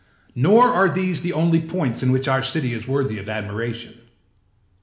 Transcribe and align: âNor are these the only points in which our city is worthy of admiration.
âNor 0.35 0.63
are 0.63 0.89
these 0.89 1.21
the 1.21 1.31
only 1.33 1.61
points 1.61 2.01
in 2.01 2.11
which 2.11 2.27
our 2.27 2.41
city 2.41 2.73
is 2.73 2.87
worthy 2.87 3.19
of 3.19 3.29
admiration. 3.29 4.01